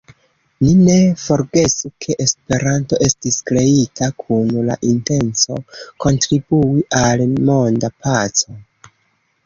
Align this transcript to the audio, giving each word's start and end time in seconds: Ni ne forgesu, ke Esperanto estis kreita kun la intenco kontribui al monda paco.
Ni 0.61 0.69
ne 0.85 0.93
forgesu, 1.23 1.91
ke 2.05 2.15
Esperanto 2.25 2.99
estis 3.09 3.39
kreita 3.51 4.09
kun 4.25 4.51
la 4.71 4.81
intenco 4.95 5.61
kontribui 6.07 6.87
al 7.05 7.27
monda 7.49 7.97
paco. 8.03 8.61